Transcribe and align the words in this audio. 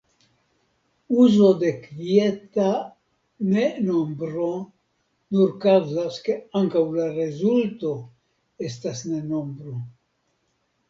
Uzo 1.23 1.49
de 1.63 1.69
kvieta 1.83 2.69
ne 3.51 3.65
nombro 3.89 4.49
nur 5.35 5.49
kaŭzas 5.67 6.19
ke 6.29 6.37
ankaŭ 6.61 6.83
la 6.99 7.07
rezulto 7.21 7.91
estas 8.71 9.05
ne 9.13 9.21
nombro. 9.31 9.75